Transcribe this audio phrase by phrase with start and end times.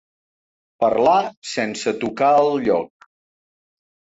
[0.83, 1.17] Parlar
[1.51, 3.09] sense tocar al lloc.